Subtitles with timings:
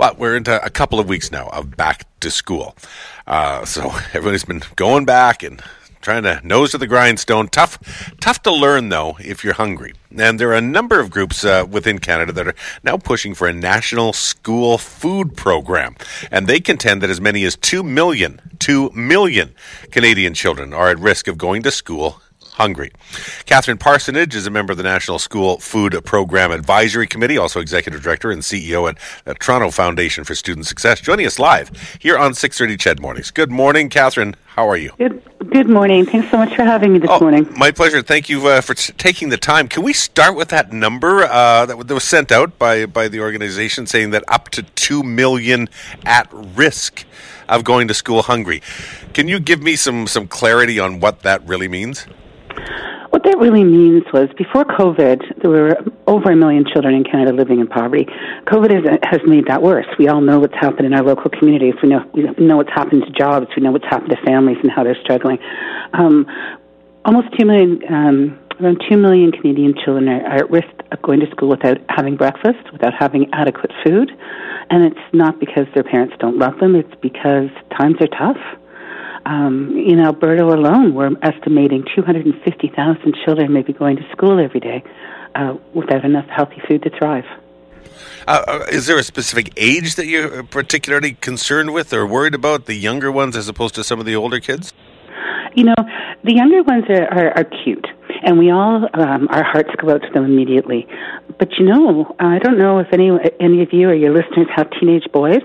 [0.00, 2.74] Well, we're into a couple of weeks now of back to school.
[3.26, 3.82] Uh, so
[4.14, 5.62] everybody's been going back and
[6.00, 7.48] trying to nose to the grindstone.
[7.48, 7.78] Tough,
[8.18, 9.92] tough to learn though if you're hungry.
[10.16, 13.46] And there are a number of groups uh, within Canada that are now pushing for
[13.46, 15.96] a national school food program,
[16.30, 19.52] and they contend that as many as two million, two million
[19.90, 22.22] Canadian children are at risk of going to school
[22.60, 22.92] hungry.
[23.46, 28.02] Catherine Parsonage is a member of the National School Food Program Advisory Committee, also executive
[28.02, 32.32] director and CEO at the Toronto Foundation for Student Success, joining us live here on
[32.32, 33.30] 6:30 CHED Mornings.
[33.30, 34.36] Good morning, Catherine.
[34.56, 34.92] How are you?
[34.98, 36.04] Good, good morning.
[36.04, 37.48] Thanks so much for having me this oh, morning.
[37.56, 38.02] My pleasure.
[38.02, 39.66] Thank you uh, for t- taking the time.
[39.66, 43.20] Can we start with that number uh, that, that was sent out by, by the
[43.20, 45.70] organization saying that up to 2 million
[46.04, 47.06] at risk
[47.48, 48.60] of going to school hungry?
[49.14, 52.06] Can you give me some, some clarity on what that really means?
[53.10, 57.32] What that really means was before COVID, there were over a million children in Canada
[57.32, 58.06] living in poverty.
[58.46, 59.86] COVID has, has made that worse.
[59.98, 61.74] We all know what's happened in our local communities.
[61.82, 63.48] We know, we know what's happened to jobs.
[63.56, 65.38] We know what's happened to families and how they're struggling.
[65.92, 66.26] Um,
[67.04, 71.18] almost 2 million, um, around 2 million Canadian children are, are at risk of going
[71.20, 74.12] to school without having breakfast, without having adequate food.
[74.70, 78.38] And it's not because their parents don't love them, it's because times are tough.
[79.30, 84.82] Um, in Alberta alone, we're estimating 250,000 children may be going to school every day
[85.36, 87.24] uh, without enough healthy food to thrive.
[88.26, 92.66] Uh, uh, is there a specific age that you're particularly concerned with or worried about,
[92.66, 94.72] the younger ones as opposed to some of the older kids?
[95.54, 95.76] You know,
[96.24, 97.86] the younger ones are, are, are cute,
[98.24, 100.88] and we all, um, our hearts go out to them immediately.
[101.38, 104.68] But you know, I don't know if any, any of you or your listeners have
[104.80, 105.42] teenage boys.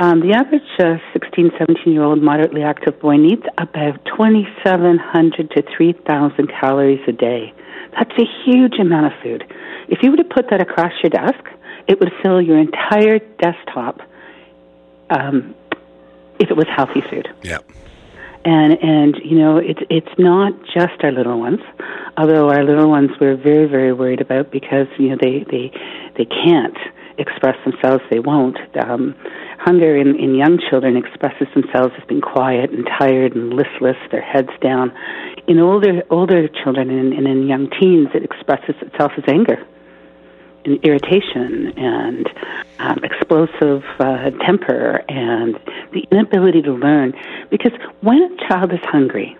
[0.00, 5.62] Um, the average uh, 16, 17 year old moderately active boy needs about 2,700 to
[5.76, 7.52] 3,000 calories a day.
[7.98, 9.44] That's a huge amount of food.
[9.88, 11.44] If you were to put that across your desk,
[11.88, 14.00] it would fill your entire desktop
[15.10, 15.54] um,
[16.38, 17.28] if it was healthy food.
[17.42, 17.58] Yeah.
[18.44, 21.60] And and you know it's it's not just our little ones,
[22.16, 25.72] although our little ones we're very very worried about because you know they they
[26.16, 26.76] they can't
[27.18, 28.56] express themselves, they won't.
[28.76, 29.14] Um,
[29.58, 34.22] hunger in, in young children expresses themselves as being quiet and tired and listless, their
[34.22, 34.92] heads down.
[35.46, 39.64] In older older children and, in young teens, it expresses itself as anger
[40.64, 42.28] and irritation and
[42.78, 45.58] um, explosive uh, temper and
[45.92, 47.12] the inability to learn.
[47.50, 49.36] Because when a child is hungry,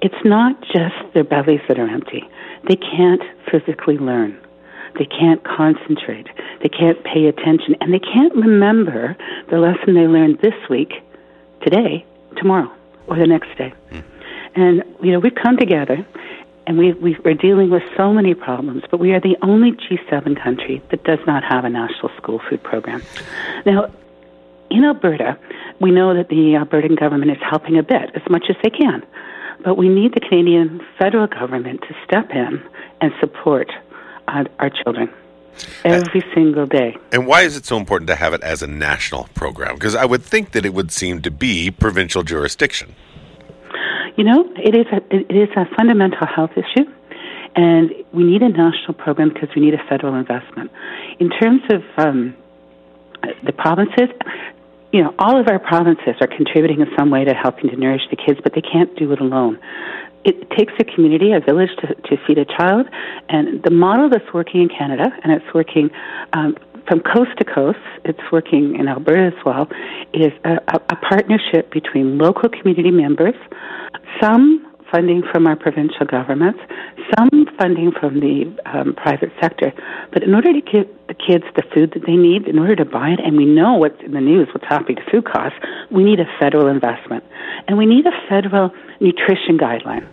[0.00, 2.22] it's not just their bellies that are empty.
[2.68, 4.38] They can't physically learn.
[4.98, 6.28] They can't concentrate.
[6.62, 7.76] They can't pay attention.
[7.80, 9.16] And they can't remember
[9.50, 10.92] the lesson they learned this week,
[11.62, 12.04] today,
[12.36, 12.70] tomorrow,
[13.06, 13.72] or the next day.
[13.90, 14.04] Mm.
[14.54, 16.04] And, you know, we've come together
[16.66, 20.42] and we, we, are dealing with so many problems, but we are the only G7
[20.42, 23.02] country that does not have a national school food program.
[23.64, 23.90] Now,
[24.70, 25.38] in Alberta,
[25.80, 29.04] we know that the Albertan government is helping a bit, as much as they can.
[29.64, 32.62] But we need the Canadian federal government to step in
[33.00, 33.72] and support
[34.28, 35.08] our, our children
[35.84, 36.96] every single day.
[37.12, 39.74] And why is it so important to have it as a national program?
[39.74, 42.94] Because I would think that it would seem to be provincial jurisdiction.
[44.16, 46.90] You know, it is a, it is a fundamental health issue,
[47.54, 50.70] and we need a national program because we need a federal investment.
[51.20, 52.36] In terms of um,
[53.44, 54.08] the provinces,
[54.92, 58.02] you know, all of our provinces are contributing in some way to helping to nourish
[58.10, 59.58] the kids, but they can't do it alone
[60.24, 62.86] it takes a community, a village to, to feed a child.
[63.28, 65.90] And the model that's working in Canada, and it's working
[66.32, 66.56] um,
[66.86, 69.68] from coast to coast, it's working in Alberta as well,
[70.14, 73.34] is a, a, a partnership between local community members,
[74.20, 76.58] some funding from our provincial governments,
[77.16, 79.72] some funding from the um, private sector.
[80.12, 82.84] But in order to give the kids the food that they need, in order to
[82.84, 85.58] buy it, and we know what's in the news, what's happening to food costs,
[85.90, 87.24] we need a federal investment.
[87.66, 88.70] And we need a federal
[89.00, 90.06] nutrition guideline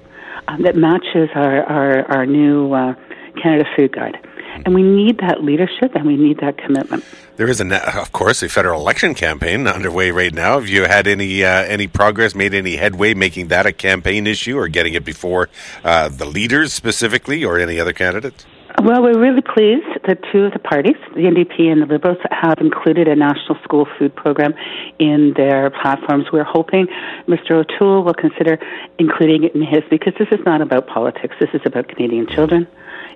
[0.47, 2.95] um, that matches our, our, our new uh,
[3.41, 4.17] Canada Food Guide.
[4.65, 7.03] And we need that leadership and we need that commitment.
[7.35, 10.57] There is, a, of course, a federal election campaign underway right now.
[10.57, 14.57] Have you had any uh, any progress, made any headway making that a campaign issue
[14.57, 15.49] or getting it before
[15.83, 18.45] uh, the leaders specifically or any other candidates?
[18.81, 22.59] Well, we're really pleased that two of the parties, the NDP and the Liberals, have
[22.59, 24.53] included a national school food program
[24.99, 26.25] in their platforms.
[26.31, 26.87] We're hoping
[27.27, 27.51] Mr.
[27.51, 28.59] O'Toole will consider
[28.99, 31.35] including it in his because this is not about politics.
[31.39, 32.67] This is about Canadian children.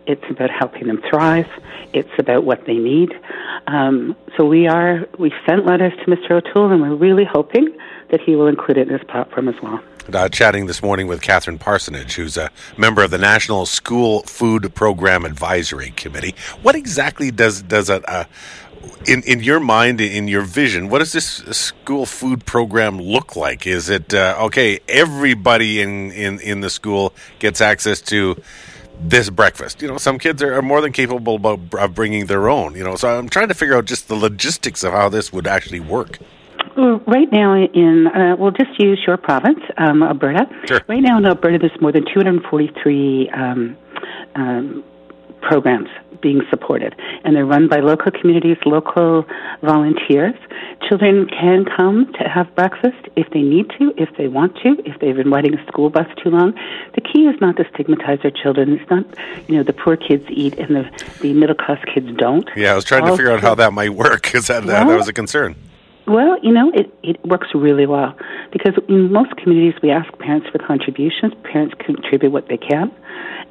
[0.05, 1.47] It's about helping them thrive.
[1.93, 3.11] It's about what they need.
[3.67, 6.31] Um, so we are we sent letters to Mr.
[6.31, 7.77] O'Toole, and we're really hoping
[8.09, 9.81] that he will include it in his platform as well
[10.15, 14.73] uh, chatting this morning with Catherine Parsonage, who's a member of the National School Food
[14.75, 16.35] Program Advisory Committee.
[16.61, 18.27] What exactly does does a,
[19.07, 23.65] in in your mind, in your vision, what does this school food program look like?
[23.67, 24.79] Is it uh, okay?
[24.87, 28.41] Everybody in, in in the school gets access to
[29.01, 29.81] this breakfast.
[29.81, 32.75] You know, some kids are, more than capable of bringing their own.
[32.75, 35.47] You know, so I'm trying to figure out just the logistics of how this would
[35.47, 36.19] actually work.
[36.79, 40.47] Well, right now in, uh, we'll just use your province, um, Alberta.
[40.65, 40.79] Sure.
[40.87, 43.77] Right now in Alberta, there's more than 243 um,
[44.35, 44.83] um,
[45.41, 45.89] programs
[46.21, 46.95] being supported,
[47.25, 49.25] and they're run by local communities, local
[49.61, 50.35] volunteers.
[50.87, 54.97] Children can come to have breakfast if they need to, if they want to, if
[55.01, 56.53] they've been riding a school bus too long.
[56.95, 58.79] The key is not to stigmatize our children.
[58.79, 59.05] It's not,
[59.49, 62.49] you know, the poor kids eat and the, the middle class kids don't.
[62.55, 64.87] Yeah, I was trying All to figure out how that might work because that, that,
[64.87, 65.57] that was a concern.
[66.09, 68.17] Well, you know, it, it works really well
[68.51, 71.33] because in most communities we ask parents for contributions.
[71.43, 72.91] Parents contribute what they can.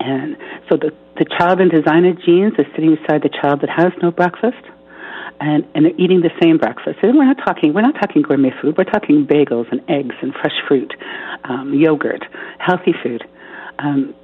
[0.00, 0.36] And
[0.68, 4.10] so the, the child in designer jeans is sitting beside the child that has no
[4.10, 4.58] breakfast
[5.38, 6.98] and, and they're eating the same breakfast.
[7.02, 8.76] And we're not talking, we're not talking gourmet food.
[8.76, 10.92] We're talking bagels and eggs and fresh fruit,
[11.44, 12.24] um, yogurt,
[12.58, 13.22] healthy food.
[13.78, 14.16] Um,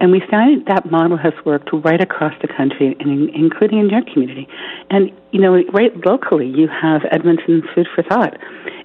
[0.00, 3.88] and we found that model has worked right across the country, and in, including in
[3.88, 4.48] your community.
[4.90, 8.36] And you know, right locally, you have Edmonton Food for Thought,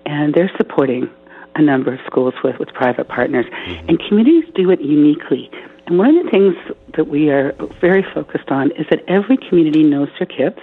[0.05, 1.09] and they're supporting
[1.55, 3.45] a number of schools with with private partners.
[3.45, 3.89] Mm-hmm.
[3.89, 5.51] And communities do it uniquely.
[5.87, 6.55] And one of the things
[6.95, 10.59] that we are very focused on is that every community knows their kids.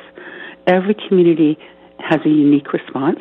[0.67, 1.59] Every community
[1.99, 3.21] has a unique response.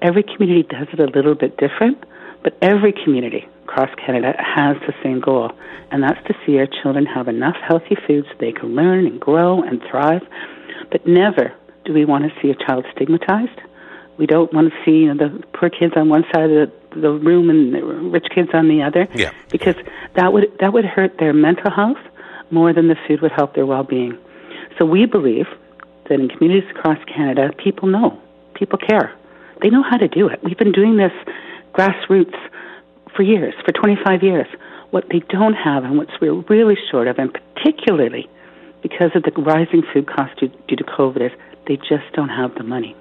[0.00, 2.04] Every community does it a little bit different,
[2.42, 5.50] but every community across Canada has the same goal,
[5.90, 9.20] and that's to see our children have enough healthy foods so they can learn and
[9.20, 10.22] grow and thrive.
[10.92, 11.52] But never
[11.84, 13.60] do we want to see a child stigmatized.
[14.16, 17.00] We don't want to see you know, the poor kids on one side of the,
[17.00, 19.32] the room and the rich kids on the other, Yeah.
[19.50, 19.74] because
[20.14, 21.98] that would that would hurt their mental health
[22.50, 24.16] more than the food would help their well-being.
[24.78, 25.46] So we believe
[26.08, 28.20] that in communities across Canada, people know,
[28.54, 29.12] people care,
[29.62, 30.38] they know how to do it.
[30.44, 31.12] We've been doing this
[31.72, 32.36] grassroots
[33.14, 34.46] for years, for 25 years.
[34.90, 38.28] What they don't have and what we're really short of, and particularly
[38.82, 41.32] because of the rising food costs due, due to COVID, is
[41.66, 42.94] they just don't have the money.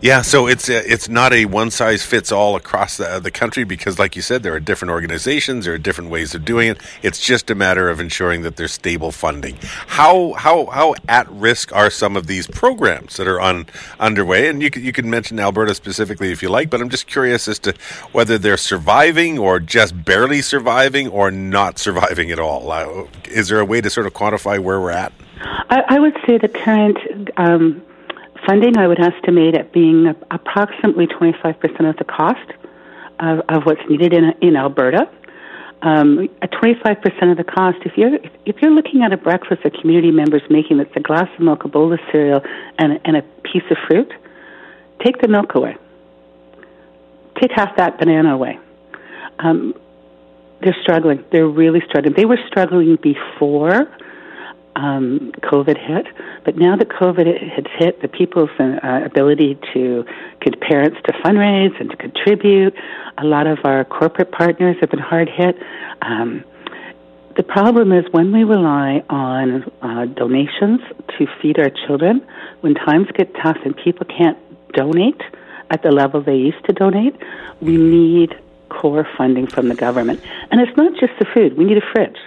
[0.00, 3.64] Yeah, so it's uh, it's not a one size fits all across the, the country
[3.64, 6.78] because, like you said, there are different organizations, there are different ways of doing it.
[7.02, 9.56] It's just a matter of ensuring that there's stable funding.
[9.86, 13.66] How how how at risk are some of these programs that are on
[13.98, 14.48] underway?
[14.48, 17.48] And you can, you can mention Alberta specifically if you like, but I'm just curious
[17.48, 17.74] as to
[18.12, 22.70] whether they're surviving or just barely surviving or not surviving at all.
[22.70, 25.12] Uh, is there a way to sort of quantify where we're at?
[25.42, 26.98] I, I would say the current
[27.36, 27.82] um,
[28.46, 32.50] funding, I would estimate it being approximately 25% of the cost
[33.18, 35.10] of, of what's needed in, in Alberta.
[35.82, 39.70] Um, at 25% of the cost, if you're, if you're looking at a breakfast a
[39.70, 42.42] community member's making that's a glass of milk, a bowl of cereal,
[42.78, 44.12] and, and a piece of fruit,
[45.04, 45.76] take the milk away.
[47.40, 48.58] Take half that banana away.
[49.38, 49.74] Um,
[50.62, 51.24] they're struggling.
[51.32, 52.14] They're really struggling.
[52.14, 53.88] They were struggling before
[54.76, 56.06] um, COVID hit,
[56.44, 60.04] but now that COVID has hit, the people's uh, ability to
[60.40, 62.74] get parents to fundraise and to contribute,
[63.18, 65.56] a lot of our corporate partners have been hard hit.
[66.02, 66.44] Um,
[67.36, 70.80] the problem is when we rely on uh, donations
[71.16, 72.26] to feed our children,
[72.60, 74.38] when times get tough and people can't
[74.72, 75.20] donate
[75.70, 77.16] at the level they used to donate,
[77.60, 78.34] we need
[78.68, 80.20] core funding from the government.
[80.50, 82.18] And it's not just the food, we need a fridge.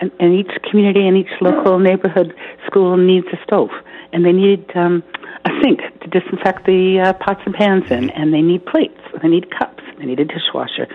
[0.00, 2.34] And, and each community and each local neighborhood
[2.66, 3.70] school needs a stove.
[4.12, 5.02] And they need um,
[5.44, 8.10] a sink to disinfect the uh, pots and pans in.
[8.10, 9.00] And they need plates.
[9.22, 9.82] They need cups.
[9.98, 10.86] They need a dishwasher.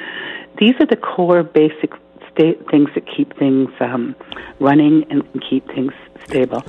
[0.58, 1.92] These are the core basic
[2.36, 4.16] things that keep things um,
[4.60, 5.94] running and keep things
[6.26, 6.64] stable.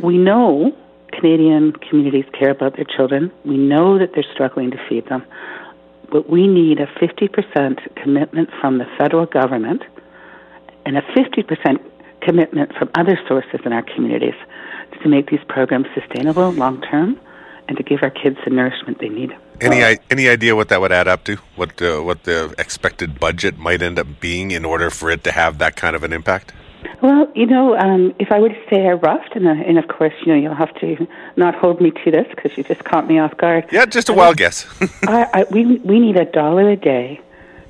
[0.00, 0.74] We know
[1.12, 3.30] Canadian communities care about their children.
[3.44, 5.24] We know that they're struggling to feed them.
[6.10, 9.82] But we need a 50% commitment from the federal government
[10.86, 11.80] and a 50%
[12.20, 14.34] commitment from other sources in our communities
[15.02, 17.18] to make these programs sustainable long term
[17.68, 19.34] and to give our kids the nourishment they need.
[19.60, 21.36] Any i- any idea what that would add up to?
[21.56, 25.32] What uh, what the expected budget might end up being in order for it to
[25.32, 26.52] have that kind of an impact?
[27.00, 29.86] Well, you know, um, if I were to say a rough, and, uh, and of
[29.88, 33.06] course, you know, you'll have to not hold me to this because you just caught
[33.08, 33.66] me off guard.
[33.72, 34.66] Yeah, just a wild guess.
[35.06, 37.20] I, I, we we need a dollar a day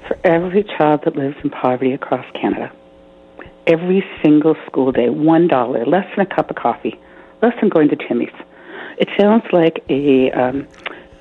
[0.09, 2.73] for every child that lives in poverty across Canada.
[3.67, 6.99] Every single school day, one dollar, less than a cup of coffee,
[7.43, 8.33] less than going to Timmy's.
[8.99, 10.67] It sounds like a um,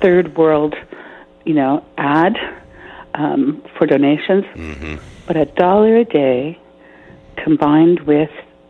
[0.02, 0.76] third world,
[1.46, 2.36] you know, ad
[3.14, 4.46] um, for donations,
[5.28, 6.60] but a dollar a day
[7.38, 8.30] combined with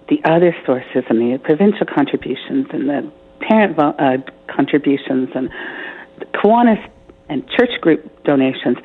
[0.09, 4.17] the other sources and the provincial contributions and the parent uh,
[4.53, 5.49] contributions and
[6.33, 6.85] Kiwanis
[7.29, 8.77] and church group donations,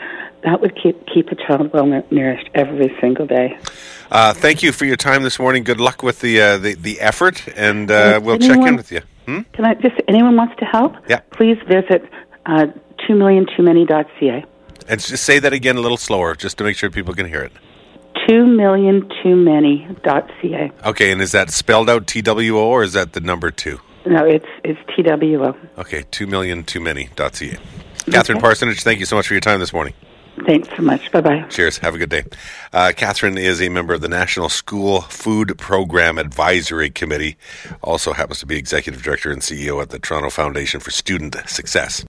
[0.45, 3.59] that would keep keep a child well nourished every single day.
[4.11, 5.65] Uh, thank you for your time this morning.
[5.65, 8.93] Good luck with the uh, the, the effort, and uh, we'll anyone, check in with
[8.93, 9.01] you.
[9.27, 9.41] Hmm?
[9.53, 10.95] Can I just anyone wants to help?
[11.09, 11.21] Yeah.
[11.31, 12.09] Please visit
[12.47, 12.67] uh,
[13.07, 14.45] two million too many.ca.
[14.89, 17.43] And just say that again a little slower, just to make sure people can hear
[17.43, 17.53] it.
[18.29, 20.71] Two million too many.ca.
[20.85, 23.81] Okay, and is that spelled out T W O or is that the number two?
[24.07, 25.57] No, it's it's T W O.
[25.79, 27.61] Okay, two million too many dot many.ca.
[28.11, 29.93] Catherine Parsonage, thank you so much for your time this morning.
[30.45, 31.11] Thanks so much.
[31.13, 31.43] Bye bye.
[31.49, 31.79] Cheers.
[31.79, 32.25] Have a good day.
[32.73, 37.37] Uh, Catherine is a member of the National School Food Program Advisory Committee,
[37.83, 42.05] also happens to be executive director and CEO at the Toronto Foundation for Student Success.